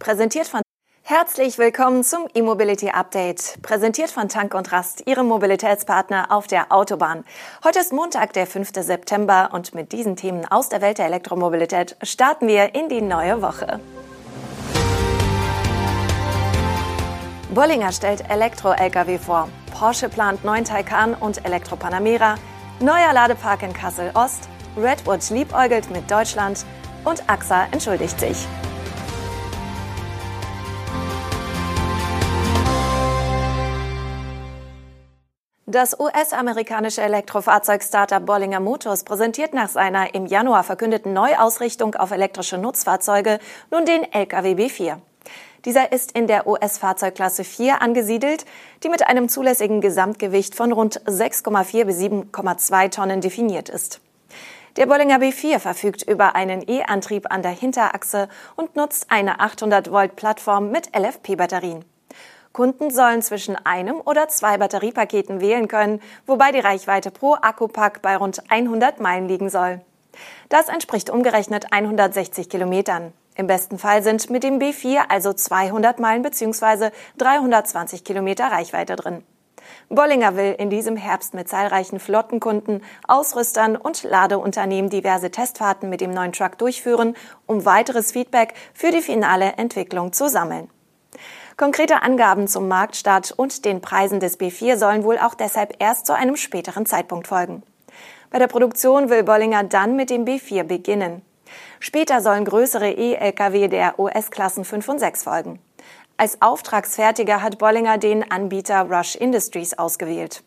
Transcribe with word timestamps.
Präsentiert 0.00 0.48
von 0.48 0.62
Herzlich 1.02 1.58
willkommen 1.58 2.02
zum 2.02 2.26
E-Mobility 2.34 2.88
Update, 2.90 3.62
präsentiert 3.62 4.10
von 4.10 4.28
Tank 4.28 4.52
und 4.52 4.72
Rast, 4.72 5.06
Ihrem 5.06 5.28
Mobilitätspartner 5.28 6.32
auf 6.32 6.48
der 6.48 6.72
Autobahn. 6.72 7.24
Heute 7.62 7.78
ist 7.78 7.92
Montag, 7.92 8.32
der 8.32 8.48
5. 8.48 8.70
September 8.74 9.50
und 9.52 9.72
mit 9.72 9.92
diesen 9.92 10.16
Themen 10.16 10.44
aus 10.44 10.70
der 10.70 10.80
Welt 10.80 10.98
der 10.98 11.06
Elektromobilität 11.06 11.96
starten 12.02 12.48
wir 12.48 12.74
in 12.74 12.88
die 12.88 13.00
neue 13.00 13.42
Woche. 13.42 13.78
Bollinger 17.54 17.92
stellt 17.92 18.28
Elektro-Lkw 18.28 19.18
vor. 19.18 19.48
Porsche 19.72 20.08
plant 20.08 20.44
neuen 20.44 20.64
Taycan 20.64 21.14
und 21.14 21.44
Elektro-Panamera. 21.44 22.34
Neuer 22.80 23.12
Ladepark 23.12 23.62
in 23.62 23.72
Kassel-Ost. 23.72 24.48
Redwood 24.76 25.30
liebäugelt 25.30 25.90
mit 25.92 26.10
Deutschland. 26.10 26.66
Und 27.04 27.30
AXA 27.30 27.68
entschuldigt 27.70 28.18
sich. 28.18 28.48
Das 35.74 35.98
US-amerikanische 35.98 37.02
Elektrofahrzeug-Startup 37.02 38.24
Bollinger 38.24 38.60
Motors 38.60 39.02
präsentiert 39.02 39.54
nach 39.54 39.68
seiner 39.68 40.14
im 40.14 40.24
Januar 40.26 40.62
verkündeten 40.62 41.12
Neuausrichtung 41.12 41.96
auf 41.96 42.12
elektrische 42.12 42.58
Nutzfahrzeuge 42.58 43.40
nun 43.72 43.84
den 43.84 44.04
Lkw 44.12 44.52
B4. 44.52 44.98
Dieser 45.64 45.90
ist 45.90 46.12
in 46.12 46.28
der 46.28 46.46
US-Fahrzeugklasse 46.46 47.42
4 47.42 47.82
angesiedelt, 47.82 48.44
die 48.84 48.88
mit 48.88 49.04
einem 49.04 49.28
zulässigen 49.28 49.80
Gesamtgewicht 49.80 50.54
von 50.54 50.70
rund 50.70 51.00
6,4 51.08 51.84
bis 51.86 51.98
7,2 51.98 52.90
Tonnen 52.92 53.20
definiert 53.20 53.68
ist. 53.68 54.00
Der 54.76 54.86
Bollinger 54.86 55.18
B4 55.18 55.58
verfügt 55.58 56.04
über 56.04 56.36
einen 56.36 56.62
E-Antrieb 56.68 57.32
an 57.32 57.42
der 57.42 57.50
Hinterachse 57.50 58.28
und 58.54 58.76
nutzt 58.76 59.06
eine 59.08 59.40
800 59.40 59.90
Volt 59.90 60.14
Plattform 60.14 60.70
mit 60.70 60.96
LFP-Batterien. 60.96 61.84
Kunden 62.54 62.92
sollen 62.92 63.20
zwischen 63.20 63.56
einem 63.66 64.00
oder 64.00 64.28
zwei 64.28 64.58
Batteriepaketen 64.58 65.40
wählen 65.40 65.66
können, 65.66 66.00
wobei 66.24 66.52
die 66.52 66.60
Reichweite 66.60 67.10
pro 67.10 67.34
Akkupack 67.34 68.00
bei 68.00 68.16
rund 68.16 68.48
100 68.48 69.00
Meilen 69.00 69.26
liegen 69.26 69.50
soll. 69.50 69.80
Das 70.50 70.68
entspricht 70.68 71.10
umgerechnet 71.10 71.72
160 71.72 72.48
Kilometern. 72.48 73.12
Im 73.34 73.48
besten 73.48 73.76
Fall 73.76 74.04
sind 74.04 74.30
mit 74.30 74.44
dem 74.44 74.60
B4 74.60 75.06
also 75.08 75.32
200 75.32 75.98
Meilen 75.98 76.22
bzw. 76.22 76.90
320 77.18 78.04
Kilometer 78.04 78.46
Reichweite 78.46 78.94
drin. 78.94 79.24
Bollinger 79.88 80.36
will 80.36 80.54
in 80.56 80.70
diesem 80.70 80.96
Herbst 80.96 81.34
mit 81.34 81.48
zahlreichen 81.48 81.98
Flottenkunden, 81.98 82.84
Ausrüstern 83.08 83.76
und 83.76 84.04
Ladeunternehmen 84.04 84.90
diverse 84.90 85.32
Testfahrten 85.32 85.90
mit 85.90 86.00
dem 86.00 86.12
neuen 86.12 86.32
Truck 86.32 86.56
durchführen, 86.58 87.16
um 87.46 87.64
weiteres 87.64 88.12
Feedback 88.12 88.54
für 88.72 88.92
die 88.92 89.02
finale 89.02 89.54
Entwicklung 89.56 90.12
zu 90.12 90.28
sammeln. 90.28 90.70
Konkrete 91.56 92.02
Angaben 92.02 92.48
zum 92.48 92.66
Marktstart 92.66 93.30
und 93.30 93.64
den 93.64 93.80
Preisen 93.80 94.18
des 94.18 94.40
B4 94.40 94.76
sollen 94.76 95.04
wohl 95.04 95.18
auch 95.18 95.34
deshalb 95.34 95.76
erst 95.78 96.06
zu 96.06 96.12
einem 96.12 96.36
späteren 96.36 96.84
Zeitpunkt 96.84 97.28
folgen. 97.28 97.62
Bei 98.30 98.40
der 98.40 98.48
Produktion 98.48 99.08
will 99.08 99.22
Bollinger 99.22 99.62
dann 99.62 99.94
mit 99.94 100.10
dem 100.10 100.24
B4 100.24 100.64
beginnen. 100.64 101.22
Später 101.78 102.20
sollen 102.20 102.44
größere 102.44 102.90
E-Lkw 102.90 103.68
der 103.68 104.00
US-Klassen 104.00 104.64
5 104.64 104.88
und 104.88 104.98
6 104.98 105.22
folgen. 105.22 105.60
Als 106.16 106.42
Auftragsfertiger 106.42 107.40
hat 107.40 107.58
Bollinger 107.58 107.98
den 107.98 108.28
Anbieter 108.28 108.90
Rush 108.90 109.14
Industries 109.14 109.78
ausgewählt. 109.78 110.42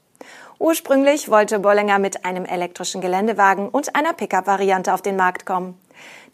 Ursprünglich 0.59 1.30
wollte 1.30 1.59
Bollinger 1.59 1.99
mit 1.99 2.25
einem 2.25 2.44
elektrischen 2.44 2.99
Geländewagen 2.99 3.69
und 3.69 3.95
einer 3.95 4.11
Pickup-Variante 4.11 4.94
auf 4.94 5.02
den 5.02 5.16
Markt 5.16 5.45
kommen. 5.45 5.80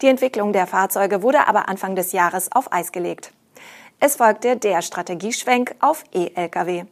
Die 0.02 0.08
Entwicklung 0.08 0.52
der 0.52 0.66
Fahrzeuge 0.66 1.22
wurde 1.22 1.46
aber 1.46 1.68
Anfang 1.68 1.94
des 1.94 2.10
Jahres 2.10 2.50
auf 2.50 2.72
Eis 2.72 2.90
gelegt. 2.90 3.32
Es 4.06 4.16
folgte 4.16 4.58
der 4.58 4.82
Strategieschwenk 4.82 5.76
auf 5.80 6.04
E-Lkw. 6.12 6.84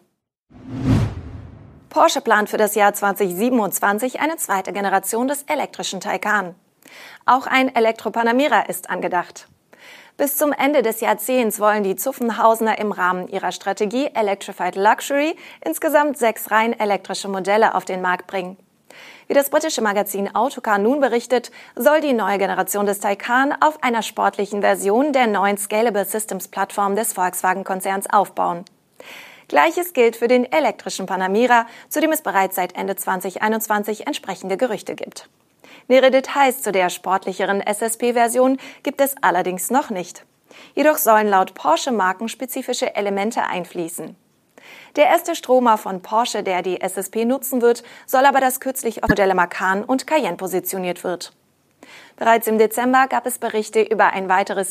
Porsche 1.90 2.22
plant 2.22 2.48
für 2.48 2.56
das 2.56 2.74
Jahr 2.74 2.94
2027 2.94 4.18
eine 4.18 4.38
zweite 4.38 4.72
Generation 4.72 5.28
des 5.28 5.42
elektrischen 5.42 6.00
Taycan. 6.00 6.54
Auch 7.26 7.46
ein 7.46 7.74
Elektro-Panamera 7.74 8.62
ist 8.62 8.88
angedacht. 8.88 9.46
Bis 10.16 10.38
zum 10.38 10.54
Ende 10.54 10.80
des 10.80 11.02
Jahrzehnts 11.02 11.60
wollen 11.60 11.82
die 11.84 11.96
Zuffenhausener 11.96 12.78
im 12.78 12.92
Rahmen 12.92 13.28
ihrer 13.28 13.52
Strategie 13.52 14.06
Electrified 14.14 14.76
Luxury 14.76 15.36
insgesamt 15.62 16.16
sechs 16.16 16.50
rein 16.50 16.72
elektrische 16.72 17.28
Modelle 17.28 17.74
auf 17.74 17.84
den 17.84 18.00
Markt 18.00 18.26
bringen. 18.26 18.56
Wie 19.28 19.34
das 19.34 19.50
britische 19.50 19.82
Magazin 19.82 20.34
Autocar 20.34 20.78
nun 20.78 21.00
berichtet, 21.00 21.50
soll 21.76 22.00
die 22.00 22.12
neue 22.12 22.38
Generation 22.38 22.86
des 22.86 23.00
Taycan 23.00 23.54
auf 23.60 23.82
einer 23.82 24.02
sportlichen 24.02 24.60
Version 24.60 25.12
der 25.12 25.26
neuen 25.26 25.58
Scalable 25.58 26.04
Systems 26.04 26.48
Plattform 26.48 26.96
des 26.96 27.12
Volkswagen-Konzerns 27.12 28.10
aufbauen. 28.10 28.64
Gleiches 29.48 29.92
gilt 29.92 30.16
für 30.16 30.28
den 30.28 30.50
elektrischen 30.50 31.06
Panamera, 31.06 31.66
zu 31.88 32.00
dem 32.00 32.12
es 32.12 32.22
bereits 32.22 32.56
seit 32.56 32.74
Ende 32.74 32.96
2021 32.96 34.06
entsprechende 34.06 34.56
Gerüchte 34.56 34.94
gibt. 34.94 35.28
Nähere 35.88 36.10
Details 36.10 36.62
zu 36.62 36.72
der 36.72 36.90
sportlicheren 36.90 37.60
SSP-Version 37.60 38.58
gibt 38.82 39.00
es 39.00 39.14
allerdings 39.20 39.70
noch 39.70 39.90
nicht. 39.90 40.24
Jedoch 40.74 40.96
sollen 40.96 41.28
laut 41.28 41.54
Porsche 41.54 41.92
markenspezifische 41.92 42.94
Elemente 42.94 43.42
einfließen. 43.42 44.16
Der 44.96 45.06
erste 45.06 45.34
Stromer 45.34 45.78
von 45.78 46.02
Porsche, 46.02 46.42
der 46.42 46.62
die 46.62 46.80
SSP 46.80 47.24
nutzen 47.24 47.62
wird, 47.62 47.82
soll 48.06 48.26
aber 48.26 48.40
das 48.40 48.60
kürzlich 48.60 49.02
auf 49.02 49.08
Modelle 49.08 49.34
Macan 49.34 49.84
und 49.84 50.06
Cayenne 50.06 50.36
positioniert 50.36 51.04
wird. 51.04 51.32
Bereits 52.16 52.46
im 52.46 52.58
Dezember 52.58 53.06
gab 53.08 53.26
es 53.26 53.38
Berichte 53.38 53.82
über 53.82 54.12
ein 54.12 54.28
weiteres 54.28 54.70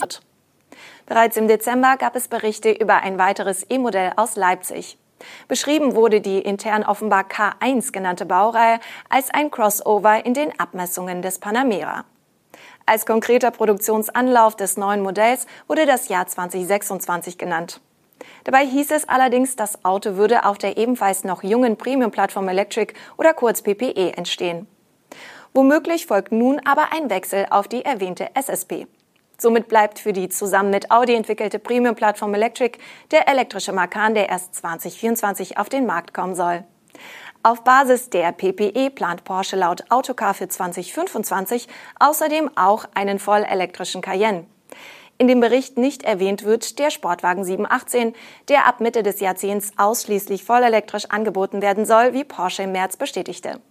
Bereits 1.06 1.38
im 1.38 1.48
Dezember 1.48 1.98
gab 1.98 2.16
es 2.16 2.28
Berichte 2.28 2.72
über 2.72 2.98
ein 2.98 3.18
weiteres 3.18 3.66
E-Modell 3.70 4.14
aus 4.16 4.36
Leipzig. 4.36 4.98
Beschrieben 5.48 5.96
wurde 5.96 6.22
die 6.22 6.40
intern 6.40 6.84
offenbar 6.84 7.24
K1 7.24 7.92
genannte 7.92 8.26
Baureihe 8.26 8.80
als 9.10 9.30
ein 9.32 9.52
Crossover 9.52 10.26
in 10.26 10.34
den 10.34 10.58
Abmessungen 10.60 11.22
des 11.22 11.40
Panamera. 11.40 12.06
Als 12.86 13.06
konkreter 13.06 13.52
Produktionsanlauf 13.52 14.56
des 14.56 14.78
neuen 14.78 15.02
Modells 15.02 15.46
wurde 15.68 15.86
das 15.86 16.08
Jahr 16.08 16.28
2026 16.28 17.38
genannt. 17.38 17.82
Dabei 18.44 18.66
hieß 18.66 18.92
es 18.92 19.08
allerdings, 19.08 19.56
das 19.56 19.86
Auto 19.86 20.16
würde 20.16 20.46
auf 20.46 20.58
der 20.58 20.78
ebenfalls 20.78 21.24
noch 21.24 21.44
jungen 21.44 21.78
Premium-Plattform 21.78 22.48
Electric 22.48 22.94
oder 23.18 23.34
kurz 23.34 23.62
PPE 23.62 24.18
entstehen. 24.18 24.68
Womöglich 25.54 26.06
folgt 26.06 26.32
nun 26.32 26.62
aber 26.66 26.94
ein 26.94 27.10
Wechsel 27.10 27.46
auf 27.50 27.68
die 27.68 27.84
erwähnte 27.84 28.30
SSP. 28.36 28.88
Somit 29.38 29.68
bleibt 29.68 30.00
für 30.00 30.14
die 30.14 30.30
zusammen 30.30 30.70
mit 30.70 30.92
Audi 30.92 31.16
entwickelte 31.16 31.60
Premium-Plattform 31.60 32.34
Electric 32.36 32.78
der 33.10 33.28
elektrische 33.28 33.74
Macan, 33.74 34.14
der 34.14 34.30
erst 34.30 34.56
2024 34.56 35.58
auf 35.58 35.68
den 35.68 35.86
Markt 35.86 36.14
kommen 36.14 36.36
soll. 36.36 36.64
Auf 37.44 37.64
Basis 37.64 38.12
der 38.12 38.34
PPE 38.34 38.92
plant 38.92 39.24
Porsche 39.24 39.56
laut 39.56 39.90
Autocar 39.90 40.36
für 40.36 40.48
2025 40.48 41.68
außerdem 42.00 42.52
auch 42.56 42.86
einen 42.94 43.18
vollelektrischen 43.18 44.02
Cayenne 44.02 44.46
in 45.22 45.28
dem 45.28 45.40
Bericht 45.40 45.78
nicht 45.78 46.02
erwähnt 46.02 46.46
wird 46.46 46.80
der 46.80 46.90
Sportwagen 46.90 47.46
718, 47.46 48.16
der 48.50 48.66
ab 48.66 48.80
Mitte 48.80 49.04
des 49.04 49.20
Jahrzehnts 49.20 49.72
ausschließlich 49.78 50.44
vollelektrisch 50.44 51.06
angeboten 51.12 51.62
werden 51.62 51.86
soll, 51.86 52.14
wie 52.14 52.24
Porsche 52.24 52.64
im 52.64 52.72
März 52.72 52.98
bestätigte. 52.98 53.62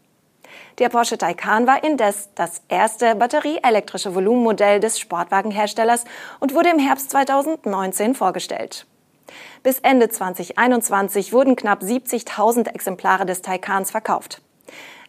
Der 0.78 0.90
Porsche 0.90 1.18
Taycan 1.18 1.66
war 1.66 1.82
indes 1.82 2.28
das 2.36 2.62
erste 2.68 3.16
batterieelektrische 3.16 4.14
Volumenmodell 4.14 4.78
des 4.78 5.00
Sportwagenherstellers 5.00 6.04
und 6.38 6.54
wurde 6.54 6.70
im 6.70 6.78
Herbst 6.78 7.10
2019 7.10 8.14
vorgestellt. 8.14 8.86
Bis 9.64 9.80
Ende 9.80 10.08
2021 10.08 11.32
wurden 11.32 11.56
knapp 11.56 11.82
70.000 11.82 12.72
Exemplare 12.72 13.26
des 13.26 13.42
Taycans 13.42 13.90
verkauft. 13.90 14.40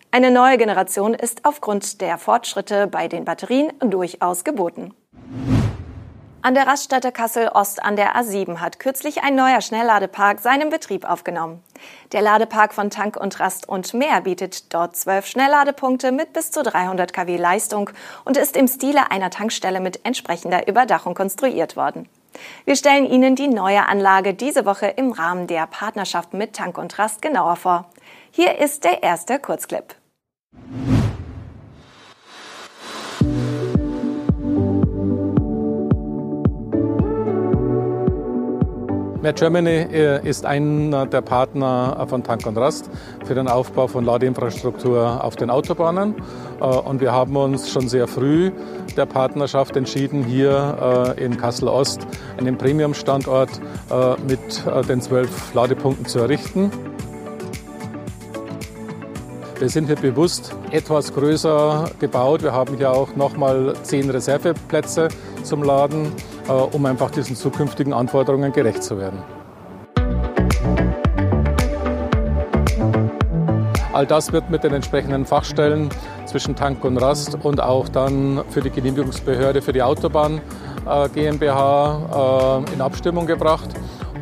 Eine 0.09 0.31
neue 0.31 0.57
Generation 0.57 1.13
ist 1.13 1.45
aufgrund 1.45 2.01
der 2.01 2.17
Fortschritte 2.17 2.87
bei 2.87 3.07
den 3.07 3.25
Batterien 3.25 3.71
durchaus 3.79 4.43
geboten. 4.43 4.95
An 6.43 6.55
der 6.55 6.65
Raststätte 6.65 7.11
Kassel-Ost 7.11 7.83
an 7.83 7.95
der 7.95 8.15
A7 8.15 8.57
hat 8.57 8.79
kürzlich 8.79 9.21
ein 9.21 9.35
neuer 9.35 9.61
Schnellladepark 9.61 10.39
seinen 10.39 10.71
Betrieb 10.71 11.07
aufgenommen. 11.07 11.61
Der 12.13 12.23
Ladepark 12.23 12.73
von 12.73 12.89
Tank 12.89 13.15
und 13.15 13.39
Rast 13.39 13.69
und 13.69 13.93
mehr 13.93 14.21
bietet 14.21 14.73
dort 14.73 14.95
zwölf 14.95 15.27
Schnellladepunkte 15.27 16.11
mit 16.11 16.33
bis 16.33 16.49
zu 16.49 16.63
300 16.63 17.13
kW 17.13 17.37
Leistung 17.37 17.91
und 18.25 18.37
ist 18.37 18.57
im 18.57 18.67
Stile 18.67 19.11
einer 19.11 19.29
Tankstelle 19.29 19.79
mit 19.79 20.03
entsprechender 20.03 20.67
Überdachung 20.67 21.13
konstruiert 21.13 21.75
worden. 21.75 22.09
Wir 22.65 22.75
stellen 22.75 23.05
Ihnen 23.05 23.35
die 23.35 23.47
neue 23.47 23.87
Anlage 23.87 24.33
diese 24.33 24.65
Woche 24.65 24.87
im 24.87 25.11
Rahmen 25.11 25.45
der 25.45 25.67
Partnerschaft 25.67 26.33
mit 26.33 26.53
Tank 26.53 26.79
und 26.79 26.97
Rast 26.97 27.21
genauer 27.21 27.55
vor. 27.55 27.85
Hier 28.31 28.57
ist 28.57 28.83
der 28.83 29.03
erste 29.03 29.37
Kurzclip. 29.37 29.95
Mehr 39.21 39.33
Germany 39.33 39.85
äh, 39.93 40.27
ist 40.27 40.47
einer 40.47 41.05
der 41.05 41.21
Partner 41.21 42.07
von 42.09 42.23
Tank 42.23 42.47
und 42.47 42.57
Rast 42.57 42.89
für 43.23 43.35
den 43.35 43.47
Aufbau 43.47 43.85
von 43.85 44.03
Ladeinfrastruktur 44.03 45.23
auf 45.23 45.35
den 45.35 45.51
Autobahnen. 45.51 46.15
Äh, 46.59 46.63
und 46.63 47.01
wir 47.01 47.11
haben 47.11 47.35
uns 47.35 47.69
schon 47.69 47.87
sehr 47.87 48.07
früh 48.07 48.51
der 48.97 49.05
Partnerschaft 49.05 49.77
entschieden, 49.77 50.23
hier 50.23 51.13
äh, 51.15 51.23
in 51.23 51.37
Kassel-Ost 51.37 52.07
einen 52.39 52.57
Premium-Standort 52.57 53.61
mit 54.27 54.39
den 54.87 55.01
zwölf 55.01 55.53
Ladepunkten 55.53 56.05
zu 56.05 56.19
errichten. 56.19 56.71
Wir 59.59 59.69
sind 59.69 59.87
hier 59.87 59.97
bewusst 59.97 60.55
etwas 60.71 61.13
größer 61.13 61.91
gebaut. 61.99 62.41
Wir 62.41 62.53
haben 62.53 62.77
hier 62.77 62.91
auch 62.91 63.15
nochmal 63.15 63.75
zehn 63.83 64.09
Reserveplätze 64.09 65.09
zum 65.43 65.61
Laden. 65.61 66.13
Äh, 66.51 66.75
um 66.75 66.85
einfach 66.85 67.11
diesen 67.11 67.35
zukünftigen 67.35 67.93
Anforderungen 67.93 68.51
gerecht 68.51 68.83
zu 68.83 68.97
werden. 68.97 69.19
All 73.93 74.05
das 74.05 74.31
wird 74.31 74.49
mit 74.49 74.63
den 74.63 74.73
entsprechenden 74.73 75.25
Fachstellen 75.25 75.89
zwischen 76.25 76.55
Tank 76.55 76.83
und 76.83 76.97
Rast 76.97 77.37
und 77.43 77.61
auch 77.61 77.89
dann 77.89 78.41
für 78.49 78.61
die 78.61 78.69
Genehmigungsbehörde 78.69 79.61
für 79.61 79.73
die 79.73 79.83
Autobahn 79.83 80.41
äh, 80.89 81.09
GmbH 81.09 82.63
äh, 82.69 82.73
in 82.73 82.81
Abstimmung 82.81 83.27
gebracht, 83.27 83.69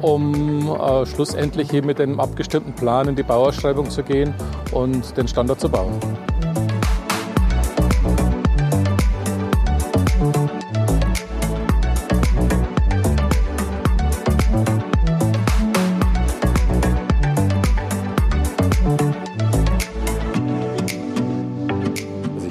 um 0.02 0.78
schlussendlich 1.06 1.70
hier 1.70 1.84
mit 1.84 2.00
dem 2.00 2.20
abgestimmten 2.20 2.74
Plan 2.74 3.10
in 3.10 3.16
die 3.16 3.24
Bauausschreibung 3.24 3.90
zu 3.90 4.02
gehen 4.02 4.34
und 4.72 5.18
den 5.18 5.28
Standort 5.28 5.60
zu 5.60 5.70
bauen. 5.70 6.00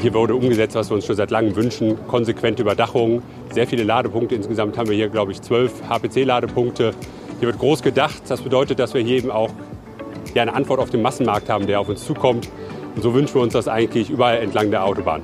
Hier 0.09 0.15
wurde 0.15 0.37
umgesetzt, 0.37 0.75
was 0.75 0.89
wir 0.91 0.95
uns 0.95 1.05
schon 1.05 1.17
seit 1.17 1.31
langem 1.31 1.55
wünschen, 1.55 1.99
konsequente 2.07 2.63
Überdachung, 2.63 3.23
sehr 3.53 3.67
viele 3.67 3.85
Ladepunkte. 3.85 4.37
Insgesamt 4.37 4.79
haben 4.79 4.89
wir 4.89 4.97
hier, 4.97 5.11
glaube 5.11 5.33
ich, 5.33 5.43
zwölf 5.43 5.71
HPC-Ladepunkte. 5.87 6.95
Hier 7.41 7.49
wird 7.49 7.59
groß 7.59 7.83
gedacht. 7.83 8.23
Das 8.27 8.41
bedeutet, 8.41 8.79
dass 8.79 8.95
wir 8.95 9.03
hier 9.03 9.19
eben 9.19 9.31
auch 9.31 9.51
ja, 10.33 10.41
eine 10.41 10.55
Antwort 10.55 10.81
auf 10.81 10.89
den 10.89 11.03
Massenmarkt 11.03 11.51
haben, 11.51 11.67
der 11.67 11.79
auf 11.79 11.91
uns 11.91 12.07
zukommt. 12.07 12.49
Und 12.97 13.03
so 13.03 13.13
wünschen 13.13 13.35
wir 13.35 13.43
uns 13.43 13.53
das 13.53 13.69
eigentlich 13.69 14.09
überall 14.09 14.39
entlang 14.39 14.71
der 14.71 14.83
Autobahn. 14.83 15.21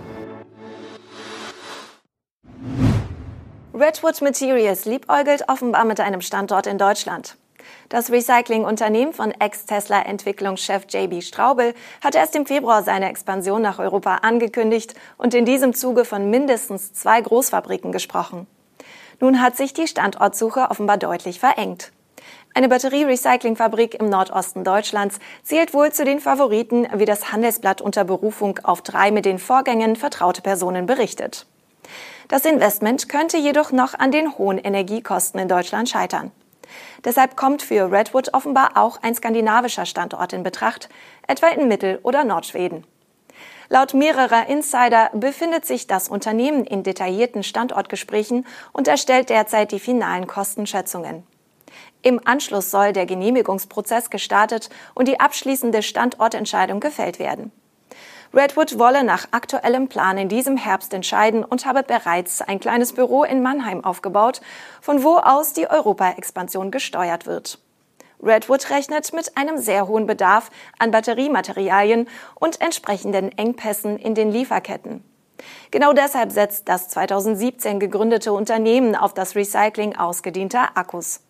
Redwood 3.73 4.21
Materials 4.21 4.85
liebäugelt 4.85 5.45
offenbar 5.49 5.87
mit 5.87 5.99
einem 5.99 6.21
Standort 6.21 6.67
in 6.67 6.77
Deutschland. 6.77 7.39
Das 7.89 8.11
Recyclingunternehmen 8.11 9.15
von 9.15 9.31
Ex-Tesla-Entwicklungschef 9.31 10.85
JB 10.89 11.23
Straubel 11.23 11.75
hat 12.03 12.15
erst 12.15 12.35
im 12.35 12.47
Februar 12.47 12.83
seine 12.83 13.09
Expansion 13.09 13.63
nach 13.63 13.79
Europa 13.79 14.17
angekündigt 14.23 14.95
und 15.17 15.35
in 15.35 15.45
diesem 15.45 15.75
Zuge 15.75 16.05
von 16.05 16.31
mindestens 16.31 16.93
zwei 16.93 17.21
Großfabriken 17.21 17.93
gesprochen. 17.93 18.47
Nun 19.21 19.41
hat 19.41 19.57
sich 19.57 19.75
die 19.75 19.87
Standortsuche 19.87 20.71
offenbar 20.71 20.99
deutlich 20.99 21.41
verengt. 21.41 21.93
Eine 22.55 22.69
Batterierecyclingfabrik 22.69 23.95
im 23.95 24.09
Nordosten 24.09 24.63
Deutschlands 24.63 25.19
zählt 25.43 25.75
wohl 25.75 25.93
zu 25.93 26.05
den 26.05 26.21
Favoriten, 26.21 26.87
wie 26.95 27.05
das 27.05 27.33
Handelsblatt 27.33 27.81
unter 27.81 28.05
Berufung 28.05 28.61
auf 28.63 28.81
drei 28.83 29.11
mit 29.11 29.25
den 29.25 29.41
Vorgängen 29.41 29.97
vertraute 29.97 30.41
Personen 30.41 30.87
berichtet. 30.87 31.47
Das 32.29 32.45
Investment 32.45 33.09
könnte 33.09 33.37
jedoch 33.37 33.73
noch 33.73 33.95
an 33.95 34.13
den 34.13 34.39
hohen 34.39 34.59
Energiekosten 34.59 35.41
in 35.41 35.49
Deutschland 35.49 35.89
scheitern. 35.89 36.31
Deshalb 37.05 37.37
kommt 37.37 37.63
für 37.63 37.91
Redwood 37.91 38.35
offenbar 38.35 38.73
auch 38.77 39.03
ein 39.03 39.15
skandinavischer 39.15 39.87
Standort 39.87 40.33
in 40.33 40.43
Betracht, 40.43 40.89
etwa 41.27 41.49
in 41.49 41.69
Mittel- 41.69 42.01
oder 42.03 42.25
Nordschweden. 42.25 42.87
Laut 43.69 43.95
mehrerer 43.95 44.47
Insider 44.49 45.11
befindet 45.15 45.67
sich 45.67 45.87
das 45.87 46.09
Unternehmen 46.09 46.65
in 46.65 46.83
detaillierten 46.83 47.43
Standortgesprächen 47.43 48.47
und 48.73 48.89
erstellt 48.89 49.31
derzeit 49.31 49.73
die 49.73 49.81
finalen 49.81 50.27
Kostenschätzungen. 50.27 51.27
Im 52.03 52.21
Anschluss 52.27 52.71
soll 52.71 52.93
der 52.93 53.07
Genehmigungsprozess 53.07 54.11
gestartet 54.11 54.69
und 54.95 55.09
die 55.09 55.21
abschließende 55.21 55.83
Standortentscheidung 55.83 56.81
gefällt 56.81 57.19
werden. 57.19 57.51
Redwood 58.35 58.81
wolle 58.81 59.05
nach 59.05 59.29
aktuellem 59.31 59.89
Plan 59.89 60.19
in 60.19 60.29
diesem 60.29 60.57
Herbst 60.57 60.93
entscheiden 60.93 61.45
und 61.45 61.67
habe 61.67 61.85
bereits 61.85 62.43
ein 62.43 62.59
kleines 62.59 62.93
Büro 62.93 63.23
in 63.23 63.43
Mannheim 63.43 63.85
aufgebaut, 63.85 64.41
von 64.81 65.05
wo 65.05 65.19
aus 65.19 65.53
die 65.53 65.71
Europa-Expansion 65.71 66.73
gesteuert 66.73 67.27
wird. 67.27 67.61
Redwood 68.21 68.71
rechnet 68.71 69.13
mit 69.13 69.37
einem 69.37 69.59
sehr 69.59 69.87
hohen 69.87 70.07
Bedarf 70.07 70.51
an 70.81 70.91
Batteriematerialien 70.91 72.09
und 72.35 72.61
entsprechenden 72.61 73.31
Engpässen 73.39 73.99
in 73.99 74.17
den 74.17 74.33
Lieferketten. 74.33 75.05
Genau 75.71 75.93
deshalb 75.93 76.33
setzt 76.33 76.69
das 76.69 76.89
2017 76.89 77.79
gegründete 77.79 78.33
Unternehmen 78.33 78.97
auf 78.97 79.15
das 79.15 79.37
Recycling 79.37 79.95
ausgedienter 79.95 80.77
Akkus. 80.77 81.21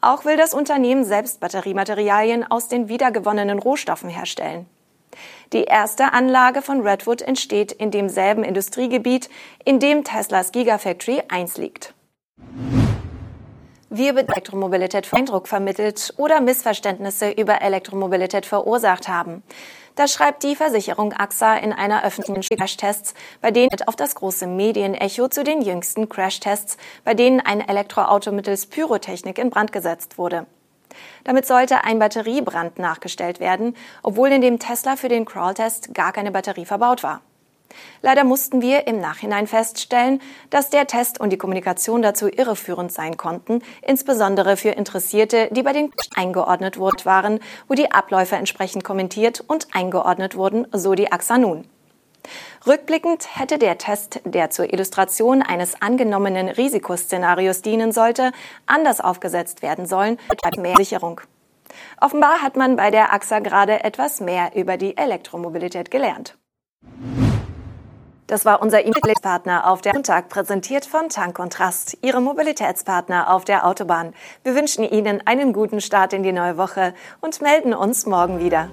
Auch 0.00 0.24
will 0.24 0.38
das 0.38 0.54
Unternehmen 0.54 1.04
selbst 1.04 1.40
Batteriematerialien 1.40 2.50
aus 2.50 2.68
den 2.68 2.88
wiedergewonnenen 2.88 3.58
Rohstoffen 3.58 4.08
herstellen. 4.08 4.66
Die 5.52 5.64
erste 5.64 6.12
Anlage 6.12 6.62
von 6.62 6.86
Redwood 6.86 7.22
entsteht 7.22 7.72
in 7.72 7.90
demselben 7.90 8.44
Industriegebiet, 8.44 9.28
in 9.64 9.80
dem 9.80 10.04
Teslas 10.04 10.52
Gigafactory 10.52 11.22
1 11.28 11.56
liegt. 11.56 11.92
Wir 13.92 14.16
Elektromobilität 14.16 15.12
Eindruck 15.12 15.48
vermittelt 15.48 16.14
oder 16.16 16.40
Missverständnisse 16.40 17.32
über 17.32 17.60
Elektromobilität 17.62 18.46
verursacht 18.46 19.08
haben. 19.08 19.42
Das 19.96 20.12
schreibt 20.12 20.44
die 20.44 20.54
Versicherung 20.54 21.12
AXA 21.12 21.56
in 21.56 21.72
einer 21.72 22.04
öffentlichen 22.04 22.56
Crashtests, 22.56 23.14
bei 23.40 23.50
denen 23.50 23.70
auf 23.86 23.96
das 23.96 24.14
große 24.14 24.46
Medienecho 24.46 25.26
zu 25.26 25.42
den 25.42 25.62
jüngsten 25.62 26.08
Crashtests, 26.08 26.76
bei 27.02 27.14
denen 27.14 27.40
ein 27.40 27.60
Elektroauto 27.60 28.30
mittels 28.30 28.66
Pyrotechnik 28.66 29.38
in 29.38 29.50
Brand 29.50 29.72
gesetzt 29.72 30.16
wurde. 30.16 30.46
Damit 31.24 31.46
sollte 31.46 31.84
ein 31.84 31.98
Batteriebrand 31.98 32.78
nachgestellt 32.78 33.40
werden, 33.40 33.76
obwohl 34.02 34.30
in 34.30 34.40
dem 34.40 34.58
Tesla 34.58 34.96
für 34.96 35.08
den 35.08 35.24
Crawl-Test 35.24 35.94
gar 35.94 36.12
keine 36.12 36.30
Batterie 36.30 36.64
verbaut 36.64 37.02
war. 37.02 37.22
Leider 38.02 38.24
mussten 38.24 38.62
wir 38.62 38.86
im 38.86 39.00
Nachhinein 39.00 39.46
feststellen, 39.46 40.20
dass 40.50 40.70
der 40.70 40.86
Test 40.86 41.20
und 41.20 41.30
die 41.30 41.38
Kommunikation 41.38 42.02
dazu 42.02 42.28
irreführend 42.28 42.92
sein 42.92 43.16
konnten, 43.16 43.62
insbesondere 43.82 44.56
für 44.56 44.70
Interessierte, 44.70 45.48
die 45.52 45.62
bei 45.62 45.72
den 45.72 45.92
eingeordnet 46.14 46.78
wurden, 46.78 47.04
waren, 47.04 47.40
wo 47.68 47.74
die 47.74 47.92
Abläufe 47.92 48.36
entsprechend 48.36 48.84
kommentiert 48.84 49.42
und 49.46 49.68
eingeordnet 49.72 50.36
wurden, 50.36 50.66
so 50.72 50.94
die 50.94 51.12
AXA 51.12 51.38
nun. 51.38 51.66
Rückblickend 52.66 53.38
hätte 53.38 53.58
der 53.58 53.78
Test, 53.78 54.20
der 54.24 54.50
zur 54.50 54.72
Illustration 54.72 55.42
eines 55.42 55.80
angenommenen 55.80 56.48
Risikoszenarios 56.48 57.62
dienen 57.62 57.92
sollte, 57.92 58.32
anders 58.66 59.00
aufgesetzt 59.00 59.62
werden 59.62 59.86
sollen, 59.86 60.18
mit 60.44 60.58
mehr 60.58 60.76
Sicherung. 60.76 61.20
Offenbar 62.00 62.42
hat 62.42 62.56
man 62.56 62.76
bei 62.76 62.90
der 62.90 63.12
AXA 63.12 63.38
gerade 63.38 63.84
etwas 63.84 64.20
mehr 64.20 64.52
über 64.54 64.76
die 64.76 64.96
Elektromobilität 64.96 65.90
gelernt. 65.90 66.36
Das 68.26 68.44
war 68.44 68.62
unser 68.62 68.84
E-Mail-Partner 68.84 69.68
auf 69.68 69.80
der 69.80 69.92
Montag, 69.92 70.28
präsentiert 70.28 70.86
von 70.86 71.08
Tank 71.08 71.40
und 71.40 71.58
Rast, 71.58 71.98
Ihrem 72.00 72.22
Mobilitätspartner 72.22 73.28
auf 73.32 73.44
der 73.44 73.66
Autobahn. 73.66 74.14
Wir 74.44 74.54
wünschen 74.54 74.84
Ihnen 74.84 75.20
einen 75.26 75.52
guten 75.52 75.80
Start 75.80 76.12
in 76.12 76.22
die 76.22 76.30
neue 76.30 76.56
Woche 76.56 76.94
und 77.20 77.42
melden 77.42 77.74
uns 77.74 78.06
morgen 78.06 78.38
wieder. 78.38 78.68